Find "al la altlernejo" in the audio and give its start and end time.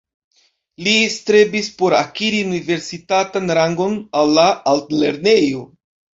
4.23-5.63